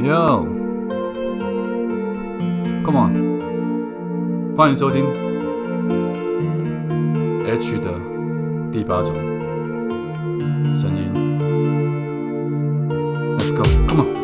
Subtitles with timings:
[0.00, 0.48] Yo，Come
[2.96, 3.12] on，
[4.56, 5.04] 欢迎收听
[7.44, 7.92] H 的
[8.70, 9.12] 第八种
[10.72, 11.12] 声音。
[13.38, 14.17] Let's go，Come on。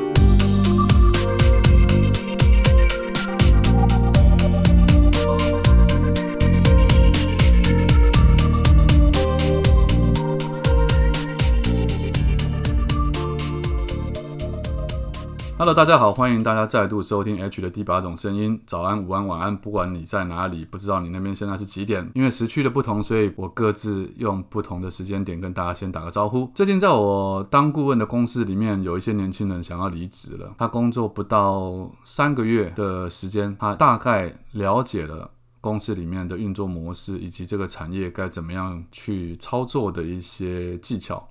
[15.57, 18.61] Hello，大家好，欢迎大家再度收听 H 的第八种声音。
[18.67, 22.11] 早安、午安、晚安，不管你在哪里，不知道你那边现在是几点？
[22.17, 26.51] 因为时区的不同，所以我各自用不同的时间点跟大家先打个招呼。
[26.57, 30.53] 最近在我当顾问的公司里面，有一些年轻人想要离职了。
[30.59, 41.29] 他工作不到三个月的时间，他大概了解了公司里面的运作模式，以及这个产业该怎么样去操作的一些技巧，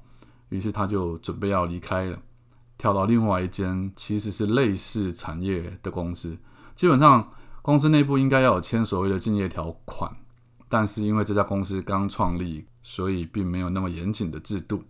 [0.47, 2.17] 于是他就准备要离开了。
[2.77, 6.37] 跳到另外一间其实是类似产业的公司，
[6.75, 10.15] 基本上公司内部应该要有签所谓的竞业条款，
[10.67, 14.83] 但是因为这家公司刚创立，所以并没有那么严谨的制度。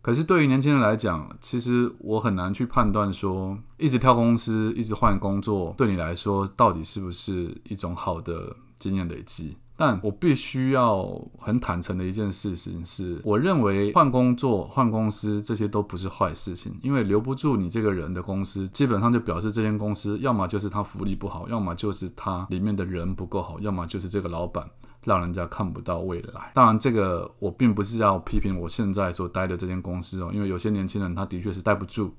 [0.00, 9.56] 可是对于年轻人来讲，其实我很难去判断说，一直跳公司、一直换工作，对你来说到底是不是一种好的经验累积。
[9.80, 11.06] 但我必须要
[11.38, 24.68] 很坦诚的一件事情是，我认为换工作、换公司这些都不是坏事情，因为留不住你这个人的公司，基本上就表示这间公司要么就是他福利不好，要么就是他里面的人不够好，要么就是这个老板
[25.04, 26.50] 让人家看不到未来。
[26.54, 32.12] 当然，这个我并不是要批评我现在所待的这间公司哦，因为有些年轻人他的确是待不住。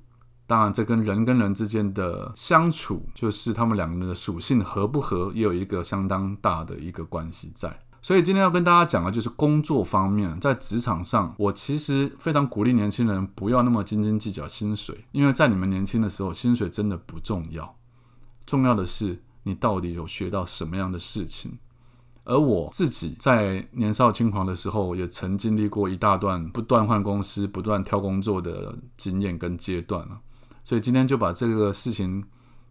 [0.50, 7.82] 当然，这跟人跟人之间的相处，就是他们两个人的属性合不合，也有一个相当大的一个关系在。
[8.02, 17.76] 所以今天要跟大家讲的，就是工作方面，在职场上，我其实非常鼓励年轻人不要那么斤斤计较薪水，因为在你们年轻的时候，薪水真的不重要，
[18.48, 21.60] 重要的是你到底有学到什么样的事情。
[22.24, 30.20] 而我自己在年少轻狂的时候，也曾经历过一大段不断换公司、不断挑工作的经验跟阶段了。
[30.70, 32.24] 所以今天就把这个事情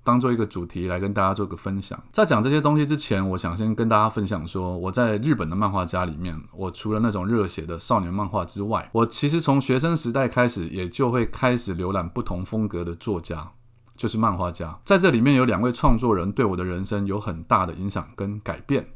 [0.04, 2.00] 当做一个主题来跟大家做个分享。
[2.12, 13.50] 在讲这些东西之前，我想先跟大家分享说，我在日本的漫画家里面，我除了那种热血的少年漫画之外，我其实从学生时代开始，也就会开始浏览不同风格的作家，
[13.97, 14.78] 就是漫画家。
[14.84, 18.88] 在这里面有两位创作人对我的人生有很大的影响跟改变，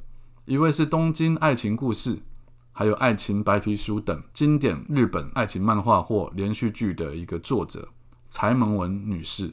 [0.44, 2.20] 一位是东京爱情故事，
[2.70, 7.88] 还有爱情白皮书等经典日本爱情漫画或连续剧的一个作者。
[8.32, 9.53] 柴门文女士，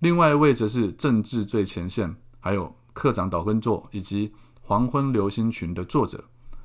[0.00, 6.24] 另外一位则是政治最前线，还有课长岛根作以及黄昏流星群的作者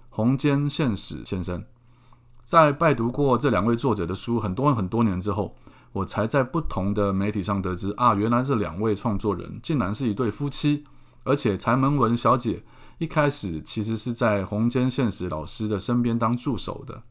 [0.09, 1.63] 红间宪史先生。
[2.43, 5.55] 在拜读过这两位作者的书很多很多年之后，
[5.91, 10.83] 我才在不同的媒体上得知啊，原来这两位创作人竟然是一对夫妻，
[11.23, 12.63] 而且柴门文小姐
[12.97, 17.03] 一开始其实是在红间宪史老师的身边当助手的。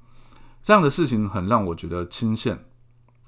[0.61, 2.59] 这样的事情很让我觉得亲羡。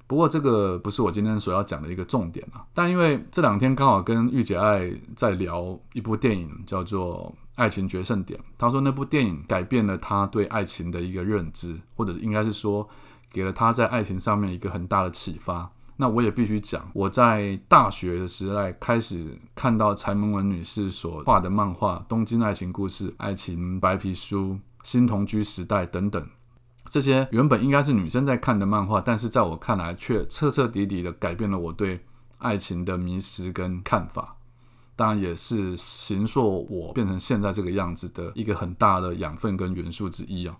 [0.07, 2.65] 不过这个不是我今天所要讲的一个重点啊。
[2.73, 8.39] 但因为这两天刚好跟玉姐爱在聊一部电影，叫做《爱情决胜点》。
[8.57, 12.87] 她说那部电影改变了她对爱情的一个认知，或者应该是说
[13.31, 15.71] 给了她在爱情上面一个很大的启发。
[15.97, 24.49] 那我也必须讲，我在大学的时代开始看到柴门文女士所画的漫画《东京爱情故事》《爱情白皮书》
[24.83, 26.27] 《新同居时代》等等。
[26.89, 32.05] 这些原本应该是女生在看的漫画，但是在我看来却彻彻底底的改变了我对
[32.37, 34.37] 爱情的迷失跟看法。
[34.95, 40.55] 当然，也是形塑我变成现在这个样子的一个很大的养分跟元素之一啊。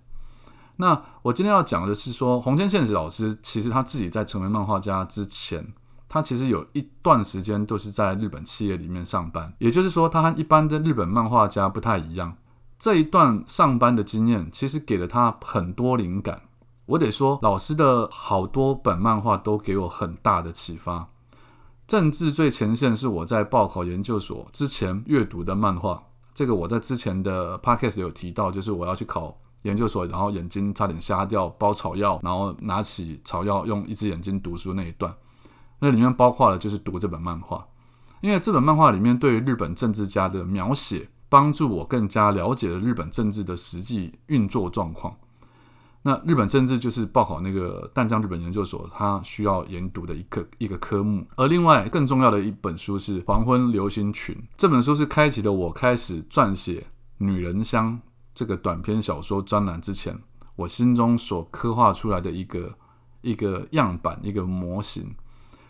[0.76, 5.74] 那我今天要讲的是说，红间宪史老师其实他自己在成为漫画家之前，
[6.10, 12.36] 他其实有一段时间都是在日本企业里面上班，也就是说，他和一般的日本漫画家不太一样。
[12.78, 16.42] 这一段上班的经验，其实给了他很多灵感。
[16.88, 21.10] 我得说，老师的好多本漫画都给我很大的启发。
[21.88, 26.04] 政治最前线是我在报考研究所之前阅读的漫画，
[26.34, 35.16] 这个我在之前的 podcast 有提到，就是我要去考研究所，然后眼睛差点瞎掉，包草药，然后拿起草药用一只眼睛读书那一段，
[35.80, 37.66] 那里面包括了就是读这本漫画，
[38.22, 41.10] 因为这本漫画里面对于日本政治家的描写。
[41.30, 45.16] 帮助我更加了解了日本政治的实际运作状况。
[46.08, 51.26] 那日本政治就是报考那个淡江日本研究所，它需要研读的一个一个科目。
[51.36, 56.80] 而另外更重要的一本书是《黄昏流星群》，这本书是开启了我开始撰写
[57.18, 57.94] 《女人香》
[58.36, 60.16] 这个短篇小说专栏之前，
[60.56, 62.72] 我心中所刻画出来的一个
[63.22, 65.12] 一个样板、一个模型。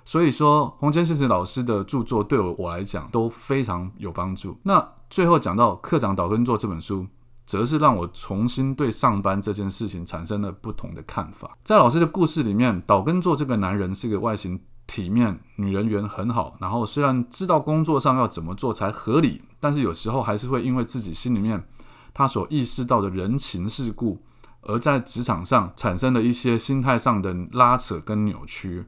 [0.04, 4.58] 所以说，洪坚信实老师的著作对我我来讲都非常有帮助。
[4.62, 7.08] 那最后讲到《课长岛根座》这本书，
[7.46, 11.58] 则是让我重新对上班这件事情产生了不同的看法。
[11.64, 21.66] 在老师的故事里面，岛根座这个男人是个外形体面、女人缘很好，然后虽然知道工作上要怎么做才合理，但是有时候还是会因为自己心里面
[22.14, 24.22] 他所意识到的人情世故，
[24.64, 28.88] 而在职场上产生了一些心态上的拉扯跟扭曲。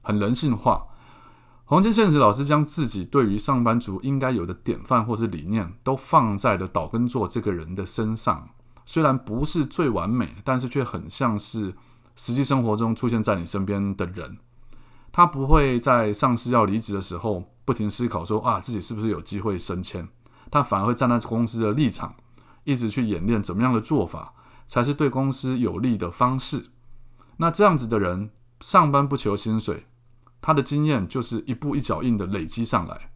[0.00, 0.86] 很人性化。
[1.68, 8.50] 黄金现实老师将自己对于上班族应该有的典范或是理念，都放在了岛根座这个人的身上。
[8.84, 11.74] 虽然不是最完美，但是却很像是
[12.14, 14.38] 实际生活中出现在你身边的人。
[15.10, 20.08] 他不会在上司要离职的时候不停思考说啊自己是不是有机会升迁，
[20.52, 22.14] 他反而会站在公司的立场，
[22.62, 24.34] 一直去演练怎么样的做法
[24.68, 26.66] 才是对公司有利的方式。
[27.38, 28.30] 那这样子的人，
[28.60, 29.86] 上班不求薪水。
[30.46, 33.10] 他的经验就是一步一脚印的累积上来。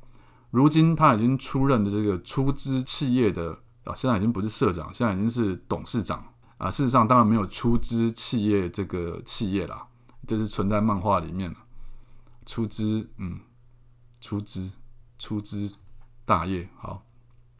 [0.50, 6.24] 如今他已经出任的这个出资企业的啊，现在已经不是社长，现在已经是董事长
[6.58, 6.68] 啊。
[6.68, 9.86] 事实上，当然没有出资企业这个企业啦，
[10.26, 11.54] 这是存在漫画里面
[12.46, 13.38] 出资，嗯，
[14.20, 14.72] 出资
[15.16, 15.72] 出资
[16.24, 16.68] 大业。
[16.80, 17.04] 好，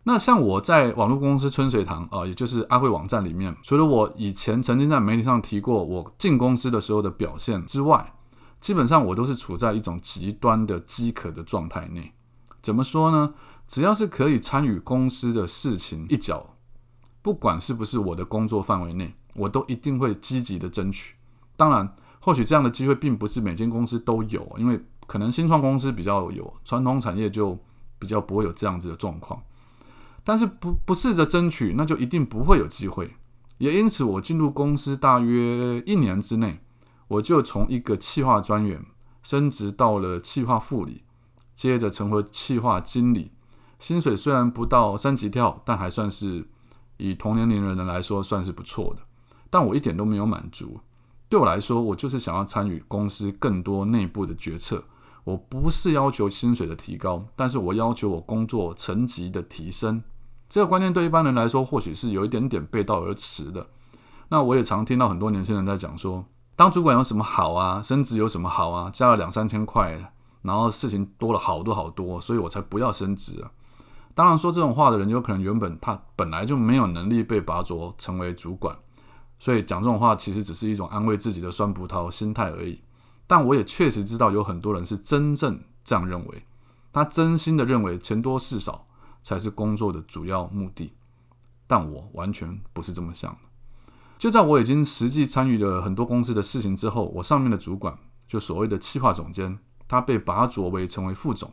[0.03, 8.13] 那像我在网络公司春水堂啊，也就是阿慧网站里面，除了我以前曾经在媒体上提过我进公司的时候的表现之外，
[8.61, 12.13] 基本上我都是处在一种极端的饥渴的状态内。
[12.61, 13.35] 怎么说呢？
[13.67, 16.57] 只要是可以参与公司的事情一角，
[17.23, 21.15] 不管是不是我的工作范围内，我都一定会积极的争取。
[21.57, 27.59] 当然，或许这样的机会并不是每间公司都有，因为可能新创公司比较有，传统产业就
[27.99, 29.41] 比较不会有这样子的状况。
[30.23, 33.17] 但是不不试着争取，那就一定不会有机会。
[33.59, 36.61] 也因此，我进入公司大约一年之内。
[37.11, 38.85] 我就从一个企划专员
[39.21, 41.03] 升职到了企划副理，
[41.57, 43.33] 接着成为企划经理。
[43.81, 46.47] 薪水虽然不到三级跳，但还算是
[46.99, 49.03] 以同年龄的人来说算是不错的。
[49.49, 50.79] 但我一点都没有满足。
[51.29, 54.85] 对我来说，我就是想要参与公司更多内部的决策。
[55.25, 60.01] 我不是要求薪水的提高，但是我要求我工作层级的提升。
[60.49, 63.67] 这个观念对一般人来说，或许是有一点点背道而驰的。
[64.29, 66.25] 那我也常听到很多年轻人在讲说。
[66.61, 67.83] 当主管有什么好啊？
[67.83, 68.91] 升职有什么好啊？
[68.93, 70.13] 加了两三千块，
[70.43, 73.51] 然后事情多了好多好多，所以我才不要升职啊！
[74.13, 78.77] 当然说这种话的人，有可能原本他本来就没有能力被拔擢成为主管，
[79.39, 82.83] 所以讲这种话其实只是一种安慰自己的酸葡萄心态而已。
[83.27, 86.45] 但我也确实知道有很多人是真正这样认为，
[86.93, 88.87] 他真心的认为钱多事少
[89.23, 90.93] 才是工作的主要目的，
[91.67, 93.50] 但我完全不是这么想的。
[94.21, 99.59] 就在我已经实际参与了很多公司的事情之后，我上面的主管就所谓的企划总监，
[99.89, 101.51] 他被拔擢为成为副总，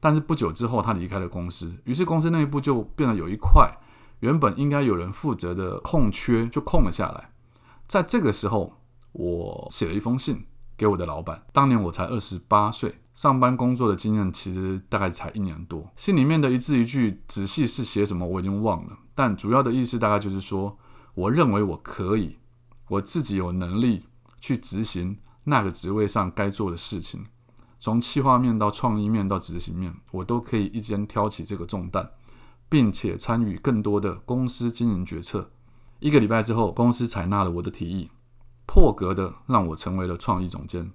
[0.00, 3.74] 但是不久之后他离开了公司，于是公司内部就变得有一块
[4.20, 7.30] 原本应该有人负责的空缺就空了下来。
[7.86, 8.74] 在这个时候，
[9.12, 10.44] 我写了一封信
[10.76, 11.42] 给我的老板。
[11.54, 15.90] 当年我才二十八岁，上班工作的经验其实大概才一年多。
[15.96, 20.76] 信里面的一字一句，仔细是写什么我已经忘了，但主要的意思大概就是说。
[21.14, 22.38] 我认为我可以，
[22.88, 24.04] 我自己有能力
[24.40, 27.24] 去执行那个职位上该做的事情，
[27.78, 32.10] 从企划面到创意面到执行面，我都可以一肩挑起这个重担，
[32.68, 35.50] 并且参与更多的公司经营决策。
[36.00, 38.10] 一个礼拜之后，公司采纳了我的提议，
[38.66, 40.90] 破格的让我成为了创意总监。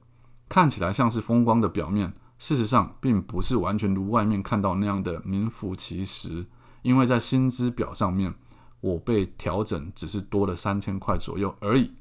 [0.49, 6.45] 看起来像是风光的表面，事实上并不是完全如外面看到那样的名副其实，
[6.81, 8.35] 因为在薪资表上面。
[8.81, 11.91] 我被调整只是多了三千块左右而已。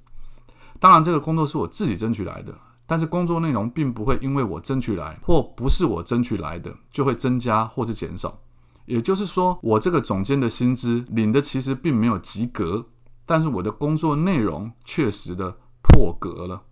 [0.80, 2.54] 当然，这个工作是我自己争取来的，
[2.86, 8.40] 但是工作内容并不会因为我争取来或不是我争取来的就会增加或是减少。
[8.86, 12.86] 也就是说，我这个总监的薪资领的其实并没有及格，
[13.26, 16.62] 但是我的工作内容确实的破格了。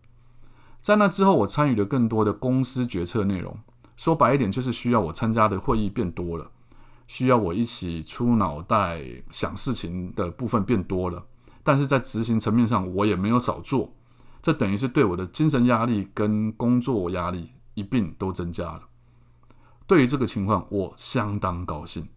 [0.80, 3.58] 在那之后，我参与了更多的公司决策内容。
[3.96, 6.50] 说白一点，就是需要我参加的会议变多了。
[7.06, 11.24] 需要我一起出脑袋想事情的部分变多了，
[11.62, 13.92] 但是在执行层面上我也没有少做，
[14.42, 18.82] 这等于是对我的精神压力跟工作压力一并都增加了。
[19.86, 22.08] 对于这个情况，我相当高兴。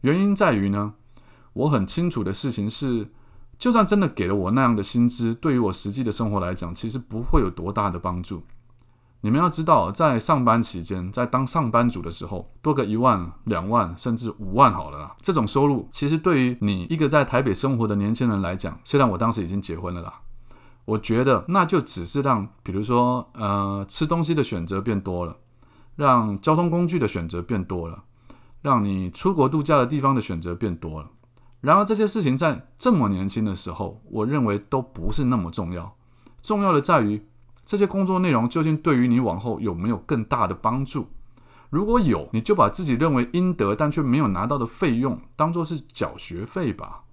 [0.00, 0.94] 原因在于呢，
[1.52, 3.10] 我很清楚的事情是，
[3.58, 8.42] 就算真的给了我那样的薪资，对于我实际的生活来讲，其实不会有多大的帮助。
[9.24, 15.14] 你们要知道，在上班期间，在当上班族的时候，多个一万、两万，甚至五万好了啦。
[15.22, 20.12] 这种收入，其实对于你一个在台北生活的年轻人来讲，虽然我当时已经结婚了啦，
[20.84, 25.36] 我觉得那就只是让，比如说，呃，吃东西的选择变多了，
[25.94, 28.02] 让交通工具的选择变多了，
[28.60, 31.08] 让你出国度假的地方的选择变多了。
[31.60, 35.94] 然而这些事情在这么年轻的时候，我认为都不是那么重要。
[36.42, 37.24] 重要的在于
[37.64, 41.08] 这些工作内容究竟对于你往后有没有更大的帮助。
[41.70, 47.04] 如果有，你就把自己认为应得但却没有拿到的费用当做是缴学费吧。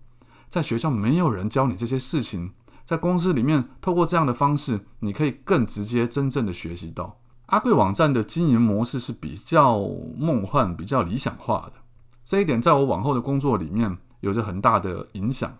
[0.50, 2.52] 在学校没有人教你这些事情。
[2.84, 9.80] 在公司里面，透过这样的方式，你可以更直接、真正的学习到阿贵网站的经营模式是比较
[10.18, 11.80] 梦幻、比较理想化的。
[12.24, 15.56] 这一点在我往后的工作里面有着很大的影响。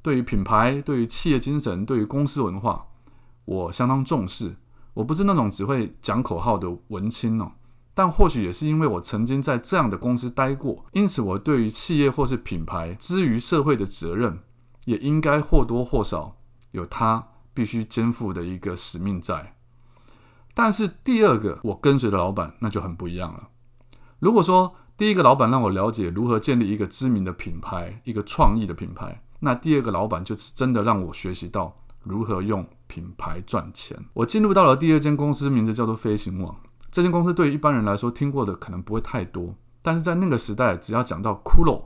[0.00, 2.86] 对于品牌、对于企业精神、对于公司文化，
[3.48, 4.56] 我相当重视。
[4.92, 7.52] 我不是那种只会讲口号的文青哦，
[7.94, 14.40] 但或许也是因为我曾经在这样的公司待过，因此我对于企业或是品牌之于社会的责任，
[14.84, 16.36] 也应该或多或少。
[16.72, 19.56] 有他必须肩负的一个使命在，
[20.52, 23.48] 但是第二个我跟随的老板那就很不一样了。
[24.18, 33.96] 如果说第一个老板让我了解如何建立一个知名的品牌、一个创意的品牌，那第二个老板就是真的让我学习到如何用品牌赚钱。
[34.14, 36.56] 我进入到了第二间公司，名字叫做飞行网。
[36.90, 41.84] 这间公司对于一般人来说听过的可能不会太多，但是在那个时代，只要讲到骷髅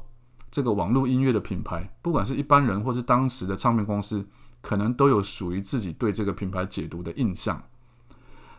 [0.50, 4.26] 这个网络音乐的品牌，不管是一般人或是当时的唱片公司。
[4.62, 7.61] 可能都有属于自己对这个品牌解读的印象。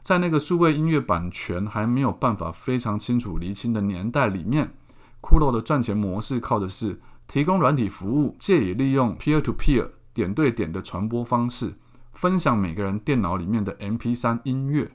[0.01, 4.73] 在那个数位音乐版权还没有办法非常清楚厘清的年代里面，
[5.21, 11.75] 骷髅的赚钱模式靠的是提供软体服务，借以利用 peer to peer 点对点的传播方式，
[12.13, 14.91] 分享每个人电脑里面的 MP3 音乐。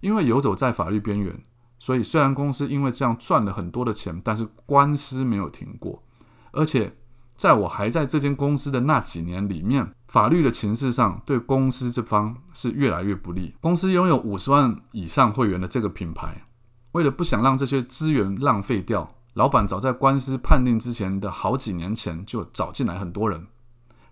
[0.00, 1.42] 因为游走在法律边缘，
[1.78, 6.02] 所以虽然公司因为这样赚了很多的钱，但是官司没有停过，
[6.52, 6.96] 而且。
[7.36, 13.52] 在我还在这间公司的那几年里面，法律的情势上对公司这方是越来越不利。
[13.60, 16.46] 公司拥有五十万以上会员的这个品牌，
[16.92, 23.48] 为了不想让这些资源浪费掉，老板早在官司判定之前的好几年前就找进来很多人，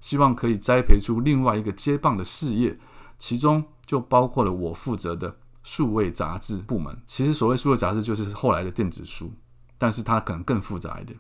[0.03, 2.79] 希望可以栽培出另外一个接棒的事业，
[3.19, 6.95] 其中就包括了我负责的数位杂志部门。
[7.07, 9.33] 其实所谓数位杂志就是后来的电子书，
[9.79, 11.19] 但是它可能更复杂一点。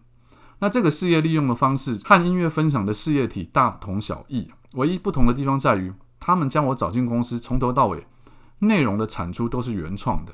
[0.59, 8.07] 那这个事业利用的方式和音乐分享的事业体大同小异，唯一不同的地方在于，他们将我找进公司，从头到尾
[8.59, 10.33] 内容的产出都是原创的，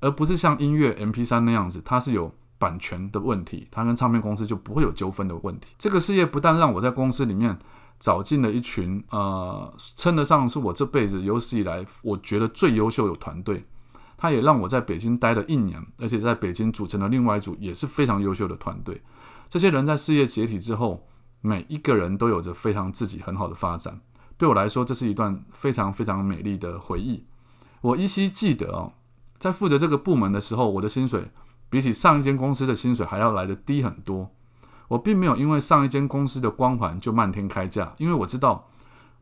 [0.00, 5.74] 而不是像音乐 MP 三那样子，它是有版权的问题，它跟唱片公司就不会有纠纷的问题。
[5.76, 7.58] 这个事业不但让我在公司里面
[7.98, 13.64] 找进了一群呃，称得上是我这辈子有史以来我觉得最优秀的团队，
[14.16, 19.00] 他也让我在北京待了一年，而且在北京组成了另外一组也是非常优秀的团队。
[19.48, 21.06] 这些人在事业解体之后，
[21.40, 24.00] 每一个人都有着非常自己很好的发展。
[24.36, 27.24] 对我来说，这是一段非常非常美丽的回忆。
[27.80, 28.92] 我依稀记得哦，
[29.38, 31.30] 在负责这个部门的时候，我的薪水
[31.70, 34.30] 比起上一间公司的薪水还要来的低很多。
[34.94, 38.68] 我并没有因为上一间公司的光环就漫天开价，因为我知道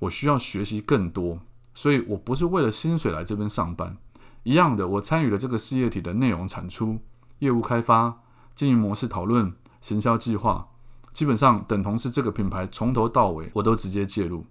[0.00, 1.38] 我需要学习更多，
[1.75, 3.97] 所以我不是为了薪水来这边上班。
[4.43, 6.99] 一样的，我参与了这个事业体的内容产出、
[7.38, 8.21] 业务开发、
[8.55, 9.52] 经营模式讨论。
[9.81, 10.69] 行销计划
[11.11, 14.45] 基本上等同是这个品牌从头到尾我都直接介入。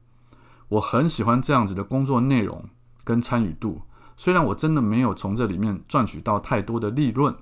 [0.67, 2.65] 我很喜欢这样子的工作内容
[3.05, 3.83] 跟参与度。
[4.17, 7.33] 虽然我真的没有从这里面赚取到太多的利润，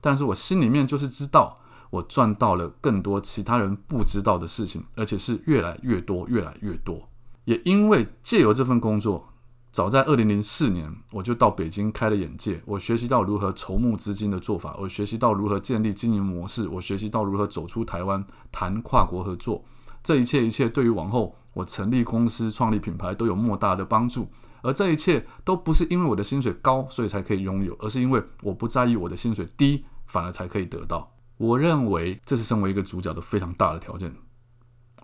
[0.00, 1.58] 但是我心里面就是知道
[1.90, 7.08] 我赚到了更多其他人不知道的事情，而且是越来越多，越来越多。
[7.44, 9.28] 也因为借由这份工作。
[9.70, 12.60] 早在二零零四年，我就到北京开了眼界。
[12.64, 19.62] 我学习到如何筹募资金的做法，我学习到如何建立经营模式，我学习到如何走出台湾谈跨国合作。
[20.02, 24.28] 这一切一切，对于往后我成立公司、创立品牌都有莫大的帮助。
[24.62, 31.12] 而这一切都不是因为我的薪水高，所以才可以拥有，而是因为我不在意我的薪水低，反而才可以得到。
[31.38, 34.14] 我认为这是身为一个主角的非常大的条件。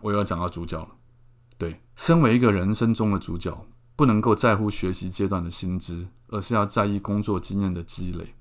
[0.02, 0.88] 我又要讲到主角了，
[1.56, 3.66] 对，身为一个人生中的主角。
[3.96, 8.34] 不能够在乎学习阶段的薪资，而是要在意工作经验的积累。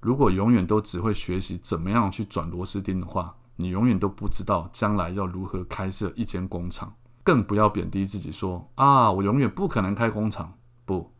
[0.00, 6.94] 如果永远都只会学习怎么样去转螺丝钉的话，你永远都不知道将来要如何开设一间工厂。
[7.24, 10.58] 更不要贬低自己说啊，我永远不可能开工厂。
[10.84, 11.10] 不，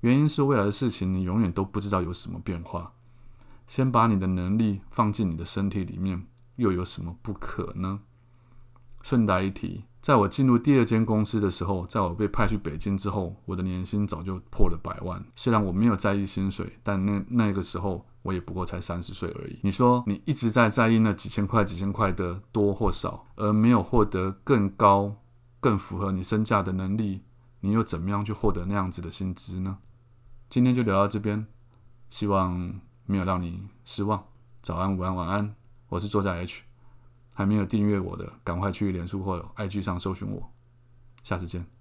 [0.00, 2.94] 原因是未来的事情你永远都不知道有什么变化。
[3.68, 8.00] 先把你的能力放进你的身体里面，又有什么不可呢？
[9.02, 9.84] 顺带一提。
[10.00, 15.22] 在我进入第二间公司的时候，在我被派去北京之后，我的年薪早就破了百万。
[15.36, 19.58] 虽然我没有在意薪水，但那那个时候我也不过才三十岁而已。
[19.62, 25.14] 你说你一直在在意那几千块、几千块的多或少，而没有获得更高、
[25.60, 27.20] 更符合你身价的能力，
[27.60, 29.78] 你又怎么样去获得那样子的薪资呢？
[30.48, 31.46] 今天就聊到这边，
[32.08, 34.22] 希望没有让你失望。
[34.60, 35.54] 早安、午安、晚安，
[35.88, 36.60] 我是作家 H，
[37.32, 40.52] 还没有订阅我的，赶快去脸书或 IG 上搜寻我。
[41.22, 41.77] 下次见。